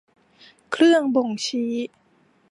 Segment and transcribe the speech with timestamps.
[0.71, 1.71] เครื่องบ่งชี้